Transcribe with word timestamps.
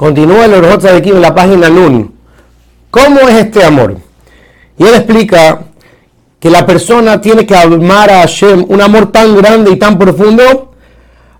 Continúa 0.00 0.46
el 0.46 0.54
Orjot 0.54 0.86
aquí 0.86 1.10
en 1.10 1.20
la 1.20 1.34
página 1.34 1.68
Nun. 1.68 2.14
¿Cómo 2.90 3.20
es 3.28 3.34
este 3.34 3.62
amor? 3.62 3.98
Y 4.78 4.84
él 4.84 4.94
explica 4.94 5.60
que 6.38 6.48
la 6.48 6.64
persona 6.64 7.20
tiene 7.20 7.44
que 7.44 7.54
amar 7.54 8.08
a 8.08 8.20
Hashem 8.20 8.64
un 8.66 8.80
amor 8.80 9.12
tan 9.12 9.36
grande 9.36 9.72
y 9.72 9.76
tan 9.76 9.98
profundo 9.98 10.72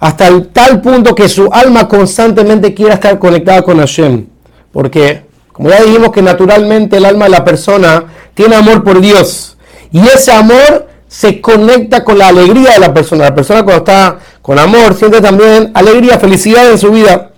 hasta 0.00 0.26
el 0.26 0.48
tal 0.48 0.80
punto 0.80 1.14
que 1.14 1.28
su 1.28 1.48
alma 1.52 1.86
constantemente 1.86 2.74
quiera 2.74 2.94
estar 2.94 3.16
conectada 3.20 3.62
con 3.62 3.78
Hashem. 3.78 4.26
Porque, 4.72 5.22
como 5.52 5.70
ya 5.70 5.80
dijimos 5.84 6.10
que 6.10 6.22
naturalmente 6.22 6.96
el 6.96 7.04
alma 7.04 7.26
de 7.26 7.30
la 7.30 7.44
persona 7.44 8.06
tiene 8.34 8.56
amor 8.56 8.82
por 8.82 9.00
Dios. 9.00 9.56
Y 9.92 10.00
ese 10.00 10.32
amor 10.32 10.88
se 11.06 11.40
conecta 11.40 12.02
con 12.02 12.18
la 12.18 12.26
alegría 12.26 12.72
de 12.72 12.80
la 12.80 12.92
persona. 12.92 13.26
La 13.26 13.34
persona 13.36 13.62
cuando 13.62 13.84
está 13.84 14.18
con 14.42 14.58
amor 14.58 14.94
siente 14.94 15.20
también 15.20 15.70
alegría, 15.74 16.18
felicidad 16.18 16.68
en 16.68 16.78
su 16.78 16.90
vida. 16.90 17.30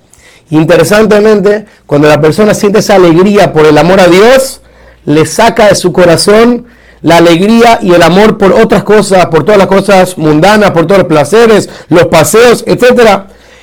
Interesantemente, 0.51 1.67
cuando 1.87 2.09
la 2.09 2.21
persona 2.21 2.55
siente 2.55 2.81
esa 2.81 2.97
alegría 2.97 3.53
por 3.53 3.67
el 3.67 3.79
amor 3.79 4.01
a 4.01 4.09
Dios, 4.09 4.61
le 5.05 5.25
saca 5.25 5.69
de 5.69 5.75
su 5.75 5.93
corazón 5.93 6.67
la 7.03 7.17
alegría 7.17 7.79
y 7.81 7.93
el 7.93 8.03
amor 8.03 8.37
por 8.37 8.53
otras 8.53 8.85
cosas, 8.85 9.27
por 9.27 9.45
todas 9.45 9.59
las 9.59 9.69
cosas 9.69 10.19
mundanas, 10.19 10.73
por 10.73 10.87
todos 10.87 10.99
los 10.99 11.09
placeres, 11.09 11.71
los 11.89 12.07
paseos, 12.07 12.65
etc. 12.67 13.23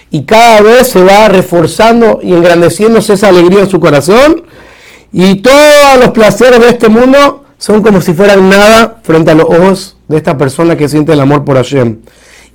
Y 0.09 0.23
cada 0.23 0.61
vez 0.61 0.89
se 0.89 1.03
va 1.03 1.27
reforzando 1.27 2.19
y 2.23 2.33
engrandeciéndose 2.33 3.13
esa 3.13 3.27
alegría 3.27 3.59
en 3.59 3.69
su 3.69 3.79
corazón. 3.79 4.43
Y 5.11 5.35
todos 5.35 5.99
los 5.99 6.09
placeres 6.11 6.59
de 6.59 6.69
este 6.69 6.89
mundo 6.89 7.45
son 7.57 7.81
como 7.81 8.01
si 8.01 8.13
fueran 8.13 8.49
nada 8.49 8.99
frente 9.03 9.31
a 9.31 9.35
los 9.35 9.45
ojos 9.45 9.97
de 10.07 10.17
esta 10.17 10.37
persona 10.37 10.77
que 10.77 10.87
siente 10.87 11.13
el 11.13 11.19
amor 11.19 11.43
por 11.43 11.57
Hashem. 11.57 11.99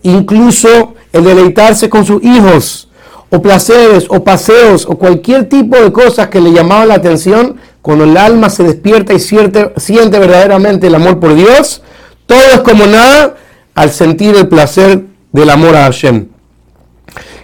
Incluso 0.03 0.95
el 1.13 1.25
deleitarse 1.25 1.89
con 1.89 2.05
sus 2.05 2.23
hijos 2.25 2.89
o 3.35 3.41
placeres 3.41 4.05
o 4.11 4.23
paseos 4.23 4.85
o 4.87 4.99
cualquier 4.99 5.49
tipo 5.49 5.77
de 5.77 5.91
cosas 5.91 6.29
que 6.29 6.39
le 6.39 6.53
llamaban 6.53 6.89
la 6.89 6.95
atención, 6.97 7.57
cuando 7.81 8.05
el 8.05 8.15
alma 8.19 8.51
se 8.51 8.63
despierta 8.63 9.15
y 9.15 9.21
siente, 9.21 10.19
verdaderamente 10.19 10.89
el 10.89 10.95
amor 10.95 11.19
por 11.19 11.35
Dios, 11.35 11.83
todo 12.27 12.39
es 12.53 12.61
como 12.61 12.87
nada 12.87 13.37
al 13.75 13.91
sentir 13.91 14.37
el 14.37 14.49
placer 14.49 15.05
del 15.33 15.49
amor 15.49 15.75
a 15.77 15.85
Hashem. 15.85 16.29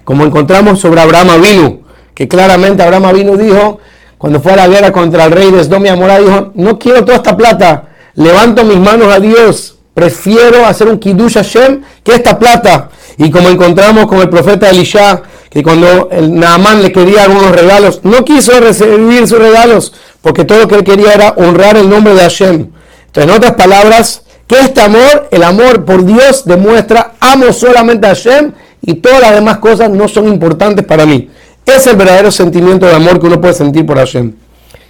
Como 0.04 0.26
encontramos 0.26 0.78
sobre 0.78 1.00
Abraham 1.00 1.30
Avinu, 1.30 1.80
que 2.14 2.28
claramente 2.28 2.82
Abraham 2.82 3.06
Avinu 3.06 3.38
dijo, 3.38 3.78
cuando 4.18 4.40
fue 4.40 4.52
a 4.52 4.56
la 4.56 4.68
guerra 4.68 4.92
contra 4.92 5.24
el 5.24 5.32
rey 5.32 5.50
de 5.50 5.64
Sdom 5.64 5.86
y 5.86 5.88
Amorá, 5.88 6.18
dijo, 6.18 6.52
no 6.54 6.78
quiero 6.78 7.02
toda 7.02 7.16
esta 7.16 7.34
plata, 7.34 7.88
levanto 8.14 8.62
mis 8.62 8.78
manos 8.78 9.10
a 9.10 9.20
Dios, 9.20 9.78
prefiero 9.94 10.66
hacer 10.66 10.86
un 10.86 10.98
Kiddush 10.98 11.34
Hashem 11.34 11.80
que 12.04 12.14
esta 12.14 12.38
plata. 12.38 12.90
Y 13.16 13.30
como 13.30 13.48
encontramos 13.48 14.06
con 14.06 14.18
el 14.18 14.28
profeta 14.28 14.68
Elisha, 14.70 15.22
que 15.50 15.62
cuando 15.62 16.08
el 16.10 16.38
le 16.82 16.92
quería 16.92 17.24
algunos 17.24 17.52
regalos, 17.52 18.00
no 18.02 18.24
quiso 18.24 18.58
recibir 18.60 19.26
sus 19.26 19.38
regalos, 19.38 19.94
porque 20.20 20.44
todo 20.44 20.60
lo 20.60 20.68
que 20.68 20.76
él 20.76 20.84
quería 20.84 21.14
era 21.14 21.30
honrar 21.30 21.76
el 21.76 21.88
nombre 21.88 22.14
de 22.14 22.20
Hashem. 22.20 22.68
Entonces, 23.06 23.30
en 23.30 23.30
otras 23.30 23.54
palabras, 23.54 24.22
que 24.46 24.58
este 24.60 24.80
amor, 24.80 25.28
el 25.30 25.42
amor 25.42 25.84
por 25.84 26.04
Dios, 26.04 26.44
demuestra, 26.44 27.14
amo 27.20 27.52
solamente 27.52 28.06
a 28.06 28.10
Hashem 28.10 28.52
y 28.82 28.94
todas 28.94 29.20
las 29.20 29.34
demás 29.34 29.58
cosas 29.58 29.90
no 29.90 30.08
son 30.08 30.28
importantes 30.28 30.84
para 30.84 31.06
mí. 31.06 31.30
Es 31.64 31.86
el 31.86 31.96
verdadero 31.96 32.30
sentimiento 32.30 32.86
de 32.86 32.94
amor 32.94 33.20
que 33.20 33.26
uno 33.26 33.40
puede 33.40 33.54
sentir 33.54 33.84
por 33.84 33.98
Hashem. 33.98 34.32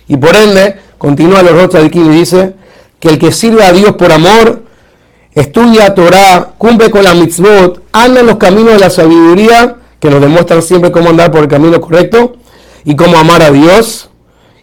Y 0.06 0.16
por 0.16 0.36
ende, 0.36 0.76
continúa 0.96 1.42
los 1.42 1.52
rostros 1.52 1.82
de 1.82 1.88
aquí 1.88 2.00
y 2.00 2.08
dice 2.08 2.54
que 3.00 3.08
el 3.08 3.18
que 3.18 3.32
sirve 3.32 3.64
a 3.64 3.72
Dios 3.72 3.92
por 3.92 4.12
amor, 4.12 4.62
estudia 5.34 5.94
Torah, 5.94 6.50
cumple 6.56 6.90
con 6.90 7.04
la 7.04 7.14
mitzvot, 7.14 7.82
anda 7.92 8.20
en 8.20 8.26
los 8.26 8.36
caminos 8.36 8.74
de 8.74 8.78
la 8.78 8.90
sabiduría, 8.90 9.77
que 10.00 10.10
nos 10.10 10.20
demuestran 10.20 10.62
siempre 10.62 10.92
cómo 10.92 11.10
andar 11.10 11.30
por 11.30 11.40
el 11.40 11.48
camino 11.48 11.80
correcto 11.80 12.36
y 12.84 12.94
cómo 12.96 13.18
amar 13.18 13.42
a 13.42 13.50
Dios, 13.50 14.10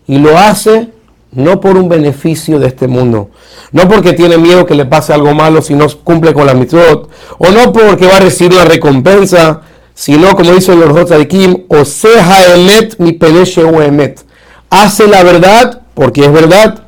y 0.07 0.19
lo 0.19 0.37
hace 0.37 0.89
no 1.31 1.59
por 1.59 1.75
un 1.75 1.89
beneficio 1.89 2.59
de 2.59 2.67
este 2.67 2.87
mundo, 2.87 3.29
no 3.71 3.89
porque 3.89 4.13
tiene 4.13 4.37
miedo 4.37 4.65
que 4.65 4.73
le 4.73 4.85
pase 4.85 5.13
algo 5.13 5.33
malo 5.33 5.61
si 5.61 5.73
no 5.73 5.85
cumple 6.03 6.33
con 6.33 6.45
la 6.45 6.53
mitzvot, 6.53 7.09
o 7.37 7.51
no 7.51 7.73
porque 7.73 8.07
va 8.07 8.17
a 8.17 8.19
recibir 8.21 8.53
la 8.53 8.63
recompensa, 8.63 9.61
sino 9.93 10.35
como 10.35 10.53
dice 10.53 10.71
el 10.73 11.27
Kim, 11.27 11.65
o 11.67 11.83
seja 11.83 12.53
emet 12.53 12.97
mi 12.99 13.19
o 13.19 13.81
emet, 13.81 14.25
hace 14.69 15.07
la 15.07 15.23
verdad 15.23 15.81
porque 15.93 16.25
es 16.25 16.31
verdad, 16.31 16.83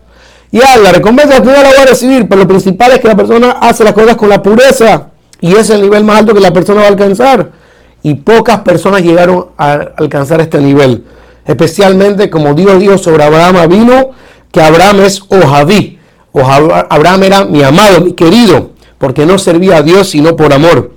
y 0.52 0.60
ah, 0.62 0.78
la 0.78 0.94
recompensa 0.94 1.40
no 1.40 1.52
la 1.52 1.64
va 1.64 1.82
a 1.82 1.86
recibir, 1.86 2.28
pero 2.28 2.42
lo 2.42 2.48
principal 2.48 2.94
es 2.94 3.00
que 3.00 3.08
la 3.10 3.16
persona 3.18 3.52
hace 3.60 3.84
las 3.84 3.94
cosas 3.94 4.16
con 4.16 4.30
la 4.30 4.42
pureza, 4.42 5.10
y 5.42 5.54
es 5.54 5.70
el 5.70 5.82
nivel 5.82 6.04
más 6.06 6.20
alto 6.20 6.34
que 6.34 6.40
la 6.40 6.54
persona 6.54 6.82
va 6.82 6.88
a 6.88 6.90
alcanzar, 6.90 7.52
y 8.04 8.16
pocas 8.16 8.60
personas 8.60 9.02
llegaron 9.02 9.48
a 9.58 9.72
alcanzar 9.98 10.42
este 10.42 10.60
nivel 10.60 11.04
especialmente 11.48 12.30
como 12.30 12.54
Dios 12.54 12.80
dijo 12.80 12.98
sobre 12.98 13.24
Abraham 13.24 13.68
vino, 13.70 14.12
que 14.52 14.62
Abraham 14.62 15.02
es 15.02 15.22
Ojaví. 15.30 15.98
Abraham 16.34 17.24
era 17.24 17.46
mi 17.46 17.64
amado, 17.64 18.02
mi 18.02 18.14
querido, 18.14 18.72
porque 19.00 19.26
no 19.26 19.40
servía 19.40 19.78
a 19.78 19.82
Dios 19.82 20.10
sino 20.10 20.36
por 20.36 20.54
amor. 20.54 20.92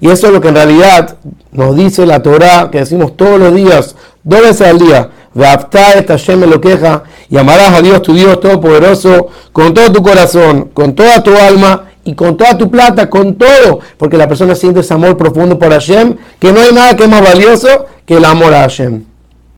Y 0.00 0.10
eso 0.10 0.28
es 0.28 0.32
lo 0.32 0.40
que 0.40 0.48
en 0.48 0.54
realidad 0.54 1.16
nos 1.50 1.74
dice 1.74 2.06
la 2.06 2.22
Torah, 2.22 2.70
que 2.70 2.78
decimos 2.78 3.16
todos 3.16 3.40
los 3.40 3.54
días, 3.54 3.96
dos 4.22 4.40
veces 4.42 4.68
al 4.68 4.78
día. 4.78 5.10
me 5.34 6.46
lo 6.46 6.60
queja 6.60 7.02
y 7.30 7.38
amarás 7.38 7.74
a 7.74 7.82
Dios 7.82 8.02
tu 8.02 8.12
Dios 8.12 8.38
Todopoderoso 8.38 9.28
con 9.52 9.72
todo 9.72 9.90
tu 9.90 10.02
corazón, 10.02 10.70
con 10.74 10.94
toda 10.94 11.22
tu 11.22 11.34
alma 11.36 11.86
y 12.04 12.14
con 12.14 12.36
toda 12.36 12.56
tu 12.56 12.70
plata, 12.70 13.08
con 13.08 13.34
todo, 13.34 13.80
porque 13.96 14.16
la 14.16 14.28
persona 14.28 14.54
siente 14.54 14.80
ese 14.80 14.94
amor 14.94 15.16
profundo 15.16 15.58
por 15.58 15.70
Hashem, 15.70 16.16
que 16.38 16.52
no 16.52 16.60
hay 16.60 16.72
nada 16.72 16.96
que 16.96 17.04
es 17.04 17.10
más 17.10 17.22
valioso 17.22 17.86
que 18.06 18.16
el 18.16 18.24
amor 18.24 18.54
a 18.54 18.60
Hashem. 18.60 19.13